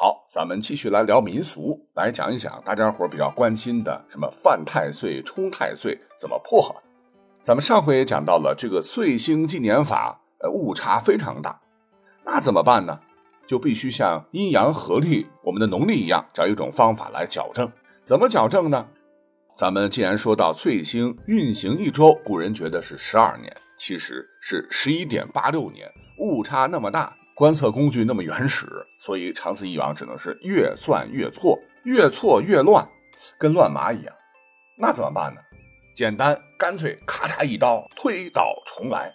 [0.00, 6.72] 好，咱们继续来聊民俗，来讲一讲大家伙比较关心的什么犯太岁、冲太岁怎么破。
[7.42, 11.60] 咱们上回也讲到了这个岁星纪年法，呃，误差非常大，
[12.24, 12.96] 那怎么办呢？
[13.44, 17.68] 就必须像阴阳合历、我们的农历一样，找一种方法来矫正。
[18.04, 18.86] 怎么矫正呢？
[19.56, 25.90] 咱们既然说到岁星运行一周，古人觉得是十二年，其实是十一点八六年，
[26.20, 27.16] 误差那么大。
[27.38, 28.66] 观测工具那么原始，
[28.98, 32.84] 所以长此以往只能是越算越错，越错越乱，
[33.38, 34.12] 跟乱麻一样。
[34.76, 35.40] 那怎么办呢？
[35.94, 39.14] 简单，干脆咔嚓一刀推倒重来。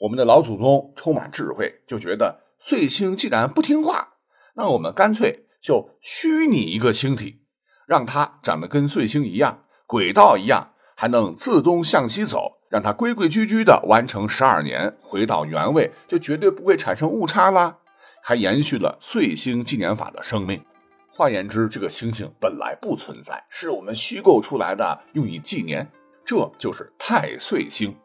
[0.00, 4.14] 我们的老祖宗充满智慧，就觉得岁星既然不听话，
[4.54, 7.44] 那我们干脆就虚拟一个星体，
[7.86, 12.59] 让它长得跟岁星一样，轨道一样，还能自东向西走。
[12.70, 17.76] 让它规规矩矩的完成十二年，回到原位，就绝对不会产生误差啦。
[18.22, 20.62] 还延续了岁星纪年法的生命。
[21.08, 25.90] 换言之，这个星星本来不存在，是我们虚构出来的，用以纪年。
[26.24, 27.96] 这就是太岁星。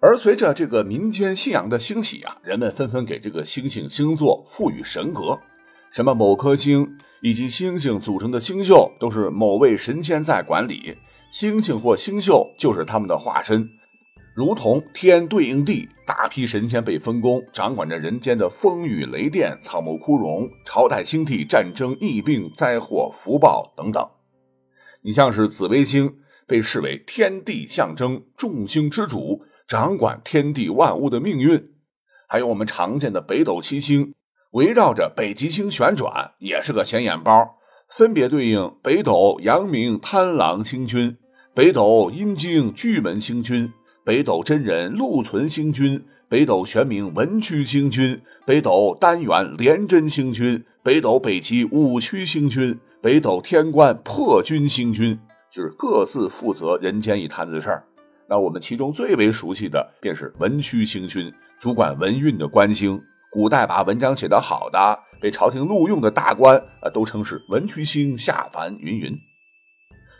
[0.00, 5.38] 而随着这个民间信仰的兴起啊，人们纷纷给这个星星星座赋予神格，
[5.92, 10.98] 什么某颗星以及星星组成的星宿都是某位神仙在管理。
[11.32, 13.66] 星星或星宿就是他们的化身，
[14.36, 24.06] 如同天对应地，大批神仙被分工，掌管着人间的风雨雷电、草木枯荣、朝代兴替、战争、疫病、灾祸、福报等等。
[25.00, 31.70] 你像是紫微星，被视为天地象征、众星之主，掌管天地万物的命运。
[32.28, 34.12] 还有我们常见的北斗七星，
[34.50, 37.56] 围绕着北极星旋转，也是个显眼包，
[37.88, 41.16] 分别对应北斗、阳明、贪狼星君。
[41.54, 43.70] 北斗阴经巨门星君，
[44.04, 55.18] 北斗真人禄存星君，北斗玄冥文曲星君，北斗丹元廉贞星君，北斗北极武曲星君，北斗天官破军星君，
[55.50, 57.84] 就是各自负责人间一摊子事儿。
[58.26, 61.30] 那我们其中最为熟悉的便是文曲星君，
[61.60, 62.98] 主管文运的官星。
[63.30, 68.74] 古代把文章写得好的，被朝廷录用的大官，啊，都称是文曲星下凡。
[68.78, 69.14] 云云。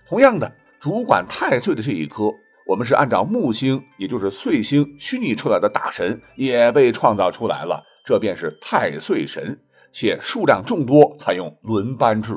[0.06, 0.53] 同样的。
[0.82, 2.25] 主管太岁的这一颗，
[2.66, 7.84] 我们是按照木星，也就是岁星虚拟出来的大神，也被创造出来了。
[8.04, 9.60] 这便是太岁神，
[9.93, 12.37] 且数量众多，采用轮班制。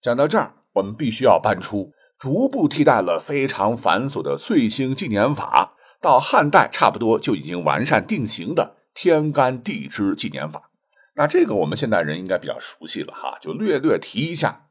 [0.00, 10.70] 讲到这儿，我们必须要搬出逐步替代了非常繁琐的岁星纪年法，到汉代差不多就已经完善定型的天干地支纪年法。
[11.14, 14.67] 那这个我们现代人应该比较熟悉了哈，就略略提一下。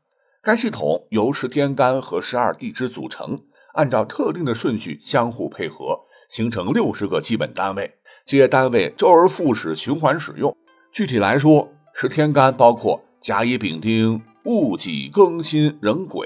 [0.47, 3.37] 该系统由十天干和十二地支组成，
[3.73, 5.99] 按照特定的顺序相互配合，
[6.29, 7.91] 形成六十个基本单位。
[8.25, 10.55] 这些单位周而复始循环使用。
[10.89, 16.25] 具体来说，十天干包括甲乙丙丁戊己庚辛壬癸；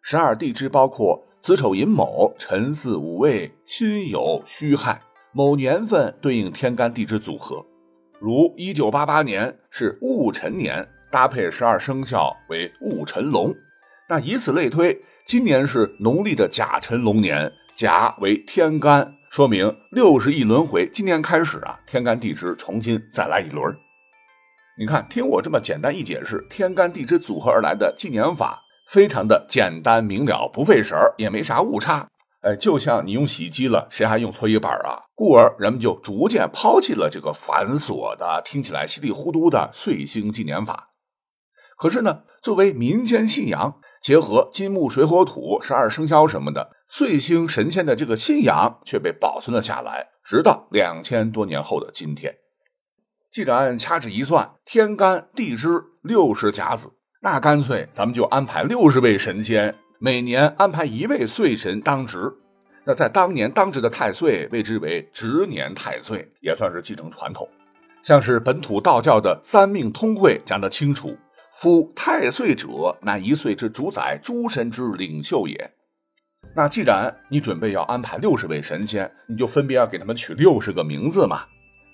[0.00, 5.02] 十二地支包括子丑寅卯辰巳午未辛酉戌亥。
[5.34, 7.62] 某年份对应天干地支组合，
[8.18, 10.88] 如一九八八年是戊辰年。
[11.10, 13.54] 搭配十二生肖为戊辰龙，
[14.08, 23.76] 那以此类推，今年是农历的甲辰龙年，甲为天干，说明六十亿轮回，今年开始啊，天干地支重新再来一轮。
[24.78, 32.06] 你看，听我这么简单一解释，天干地支组合而来的纪年法，非常的简单明了，不费神儿，也没啥误差。
[32.42, 35.02] 哎，就像你用洗衣机了，谁还用搓衣板啊？
[35.14, 40.86] 故而人们就逐渐抛弃了这个繁琐的、听起来稀里糊涂的岁星纪年法。
[41.80, 52.36] 可是呢，作为民间信仰，结合金木水火土十二生肖什么的，岁星神仙的这个信仰却被保存了下来，直到两千多年后的今天。
[53.32, 56.90] 既然掐指一算，天干地支六十甲子，
[57.22, 62.30] 那干脆咱们就安排六十位神仙，每年安排一位岁神当值。
[62.84, 67.48] 那在当年当值的太岁，谓之为值年太岁，也算是继承传统。
[68.02, 71.16] 像是本土道教的三命通会讲得清楚。
[71.52, 75.72] 夫太岁者，乃一岁之主宰，诸神之领袖也。
[76.56, 81.44] 那既然你准备要安排六十位神仙，你就分别要给他们取六十个名字嘛。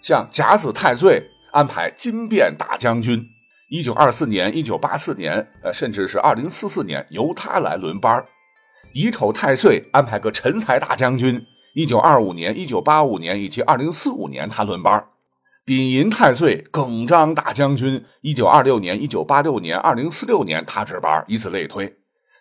[0.01, 1.23] 像甲子太岁
[1.53, 3.23] 安排金变大将军，
[3.71, 8.25] 一九二四年、一九八四年，呃，甚至是二零四四年，由他来轮班。
[8.93, 11.45] 乙丑太岁安排个陈才大将军，
[11.75, 15.07] 一九二五年、一九八五年以及二零四五年他轮班。
[15.67, 21.93] 丙寅太岁耿章大将军，一九二六年、一九八六年、二零四六年他值班，以此类推。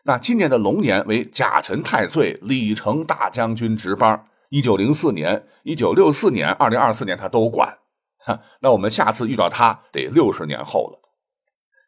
[0.04, 7.75] 那今年的龙年为甲辰太岁李成大将军值班，一九零四年、一九六四年、二零二四年他都管。
[8.19, 11.00] 哈，那我们下次遇到他得六十年后了。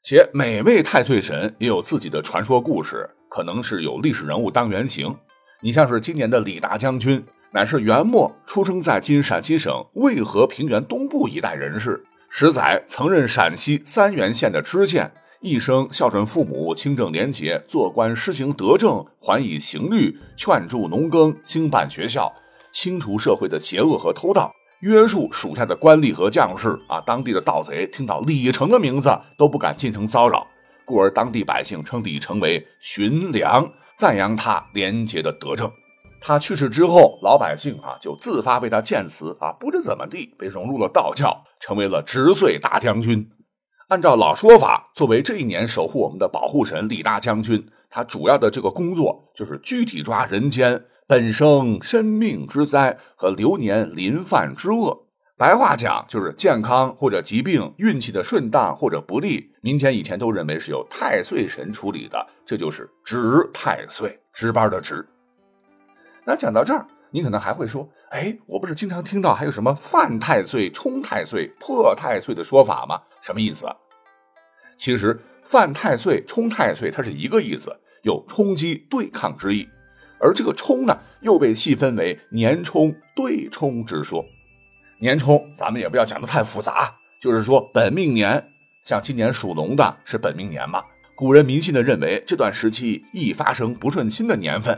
[0.04, 5.16] 且每位太岁神也有自己的传说故事，可能是有历史人物当原型。
[5.62, 22.32] 你像是今年的李大将军，乃是元末出生在今陕西省渭河平原东部一带人士，十载曾任陕西三原县的知县，一生孝顺父母，清正廉洁，做官施行德政，还以刑律，劝助农耕，兴办学校，
[22.72, 24.52] 清除社会的邪恶和偷盗。
[24.82, 30.46] 约束属下的官吏和将士啊，当地的盗贼听到李成的名字都不敢进城骚扰，
[30.86, 33.68] 故而当地百姓称李成为寻良，
[33.98, 35.72] 赞扬他廉洁的德政。
[36.20, 43.30] 他去世之后，老百姓啊就自发为他建祠啊，不知怎么地被融入了道教，成为了直岁大将军。
[43.90, 50.84] 按照老说法，作为这一年守护我们的保护神李大将军，他主要的这个工作就是具体抓人间。
[51.08, 59.50] 本生生命之灾和流年临犯之恶，白话讲就是健康或者疾病、运气的顺当或者不利。
[59.62, 65.08] 民间以前都认为是由太岁神处理的，这就是值太岁值班的值。
[66.30, 73.00] 那讲到这儿，你可能还会说：“哎，我不是经常听到还有什么犯太岁、冲太岁、破太岁的说法吗？
[73.22, 73.66] 什么意思？”
[74.76, 79.66] 其实犯太岁、冲太岁它是一个意思，有冲击、对抗之意。
[80.20, 84.22] 而这个冲呢，又被细分为年冲、对冲之说。
[85.00, 88.46] 年冲，咱们也不要讲的太复杂，就是说本命年，
[88.84, 90.84] 像今年属龙的是本命年嘛。
[91.16, 94.78] 古人迷信的认为这段时期易发生不顺心的年份。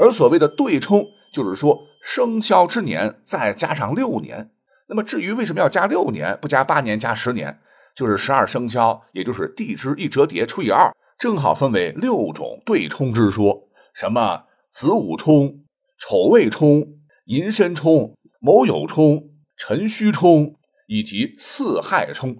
[0.00, 4.50] 而所谓的对冲，就是说生肖之年再加上六年。
[4.88, 7.60] 那么至于为什么要加六年，不加八年、加十年，
[7.94, 13.68] 就是十二生肖，也就是地支一折叠除以二，正好分为六种对冲之说。
[13.92, 15.64] 什么子午冲、
[15.98, 16.82] 丑未冲、
[17.26, 20.54] 寅申冲、卯酉冲、辰戌冲，
[20.88, 22.38] 以及巳亥冲。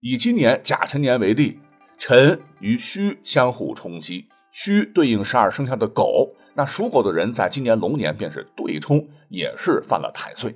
[0.00, 1.60] 以今年甲辰年为例，
[1.98, 10.54] 辰与戌相互冲击，戌对应十二生肖的狗，那属狗的人在今年龙年便是对冲，也是犯了太岁。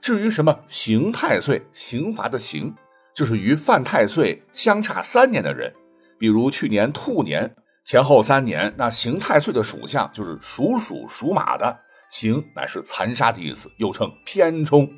[0.00, 2.74] 至于什么刑太岁，刑罚的刑，
[3.14, 5.72] 就是与犯太岁相差三年的人，
[6.18, 7.54] 比如去年兔年。
[7.82, 11.76] 前后三年，那刑太岁的属相就是属鼠、属马的，
[12.08, 14.88] 刑乃是残杀的意思，又称偏冲。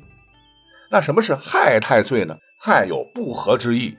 [0.91, 2.37] 那什么是害太岁呢？
[2.59, 3.97] 害有不和之意，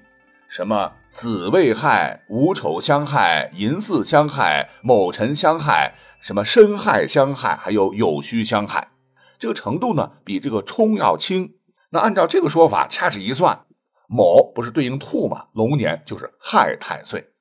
[0.48, 8.92] 什么子未害、午丑相害、寅巳相害、卯辰相害，什么申亥相害，还有酉戌相害，
[9.38, 11.56] 这个程度呢，比这个冲要轻。
[11.90, 13.66] 那按照这个说法，掐指一算，
[14.08, 15.48] 卯不是对应兔吗？
[15.52, 17.32] 龙年就是害太岁，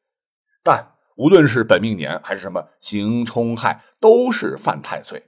[0.61, 0.89] 但。
[1.15, 5.23] 无论是本命年还是什么刑冲害，都是犯太岁。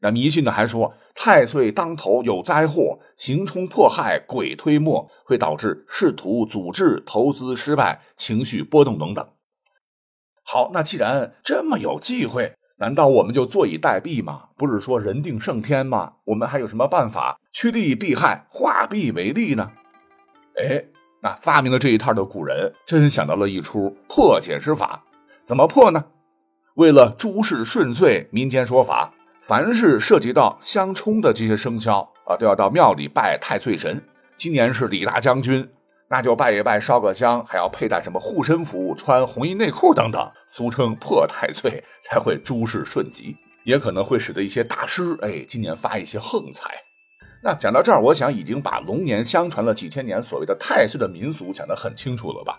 [0.00, 9.28] 那迷信的还说太岁当头有灾祸，刑冲破害鬼推磨，会导致仕途阻滞、投资失败、情绪波动等等。
[10.42, 14.44] 好，那既然这么有忌讳，难道我们就坐以待毙吗？
[14.56, 16.12] 不是说人定胜天吗？
[16.24, 19.70] 我们还有什么办法趋利避害、化弊为利呢？
[20.56, 20.84] 哎，
[21.20, 25.02] 那发明了这一套的古人真想到了一出破解之法。
[25.42, 26.04] 怎么破呢？
[26.74, 34.00] 为了诸事顺遂，民间说法，凡是涉及到相冲的这些生肖啊，都要到庙里拜太岁神。
[34.36, 35.68] 今年是李大将军，
[36.10, 46.70] 那就拜一拜，烧个香，还要佩戴什么护身符，穿红衣内裤等等，俗称破太岁，才会诸事顺吉，也可能会使得一些大师哎，今年发一些横财。
[47.42, 52.58] 那讲到这儿，我想已经把龙年相传了几千年所谓的太岁的民俗讲得很清楚了吧？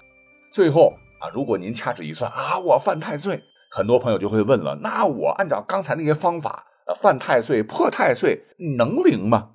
[0.51, 0.93] 最后。
[1.19, 8.41] 啊，如果您掐指一算啊，我犯太岁，很多朋友就会问了，那我按照刚才那些方法，呃，犯太岁破太岁
[8.77, 9.49] 能灵吗？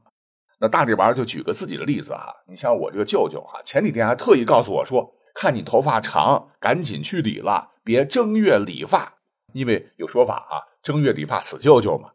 [0.61, 9.15] 那大力丸就举个自己的例子哈，你像我这个舅舅哈，前几天还特意告诉我说，看你头发长，赶紧去理了，别正月理发，
[9.53, 12.11] 因为有说法啊，正月理发死舅舅嘛。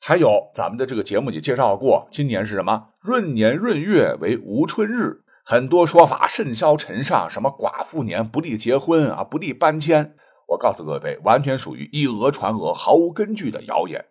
[0.00, 2.88] 还有咱们的这个节目里介绍过，今年是什么？
[3.02, 5.22] 闰年闰月为无春日。
[5.46, 10.14] 很多说法甚嚣尘上，什么寡妇年不利结婚啊，不利搬迁。
[10.48, 14.04] 我告诉各位，完全属于以讹传讹、毫无根据的谣言。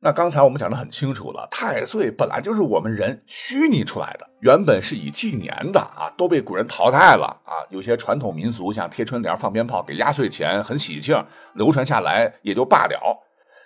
[0.00, 7.66] 那刚才我们讲的很清楚了，太岁本来就是我们人虚拟出来的，原本是以纪年的啊，都被古人淘汰了啊。
[7.70, 11.20] 有些传统民俗，像贴春联、放鞭炮、给压岁钱，很喜庆，
[11.54, 13.18] 流传下来也就罢了。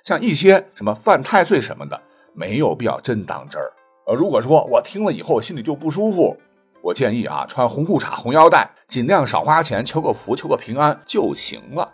[0.02, 2.00] 像一些什么犯太岁什么的，
[2.34, 3.70] 没有必要真当真儿。
[4.06, 6.34] 呃，如果说我听了以后心里就不舒服。
[6.82, 11.92] 我建议啊，穿红裤衩、红腰带，尽量少花钱，求个福、求个平安就行了。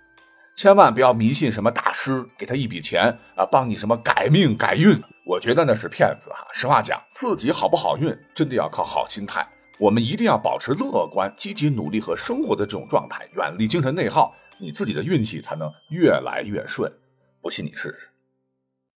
[0.59, 5.01] 千万不要迷信什么大师，给他一笔钱啊，帮你什么改命改运。
[5.25, 6.43] 我觉得那是骗子啊！
[6.53, 9.49] 实话讲，自己好不好运，真的要靠好心态。
[9.79, 16.93] 我们一定要保持乐观、积极努力和生活的这种状态，远离精神内耗，你自己的运气才能越来越顺。
[17.41, 18.09] 不信你试试。